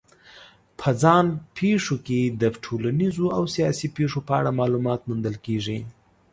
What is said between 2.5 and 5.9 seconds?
ټولنیزو او سیاسي پېښو په اړه معلومات موندل کېږي.